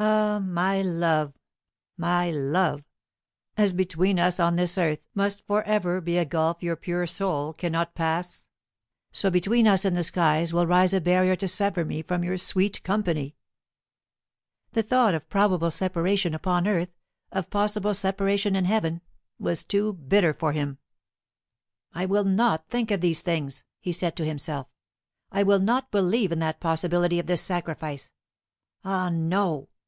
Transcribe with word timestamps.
Ah, 0.00 0.38
my 0.38 0.80
love, 0.80 1.32
my 1.96 2.30
love, 2.30 2.84
as 3.56 3.72
between 3.72 4.16
us 4.20 4.38
on 4.38 4.54
this 4.54 4.78
earth 4.78 5.04
must 5.12 5.44
for 5.44 5.64
ever 5.64 6.00
be 6.00 6.16
a 6.16 6.24
gulf 6.24 6.62
your 6.62 6.76
pure 6.76 7.04
soul 7.04 7.52
cannot 7.52 7.96
pass, 7.96 8.46
so 9.10 9.28
between 9.28 9.66
us 9.66 9.84
in 9.84 9.94
the 9.94 10.04
skies 10.04 10.52
will 10.52 10.68
rise 10.68 10.94
a 10.94 11.00
barrier 11.00 11.34
to 11.34 11.48
sever 11.48 11.84
me 11.84 12.00
from 12.00 12.22
your 12.22 12.38
sweet 12.38 12.84
company!" 12.84 13.34
The 14.70 14.84
thought 14.84 15.14
of 15.16 15.28
probable 15.28 15.72
separation 15.72 16.32
upon 16.32 16.68
earth, 16.68 16.94
of 17.32 17.50
possible 17.50 17.92
separation 17.94 18.54
in 18.54 18.66
heaven, 18.66 19.00
was 19.40 19.64
too 19.64 19.94
bitter 19.94 20.32
to 20.32 20.46
him. 20.52 20.78
"I 21.92 22.06
will 22.06 22.24
not 22.24 22.68
think 22.68 22.92
of 22.92 23.00
these 23.00 23.22
things," 23.22 23.64
he 23.80 23.90
said 23.90 24.14
to 24.18 24.24
himself; 24.24 24.68
"I 25.32 25.42
will 25.42 25.58
not 25.58 25.90
believe 25.90 26.30
in 26.30 26.38
that 26.38 26.60
possibility 26.60 27.18
of 27.18 27.26
this 27.26 27.42
sacrifice. 27.42 28.12
Ah, 28.84 29.08
no! 29.10 29.70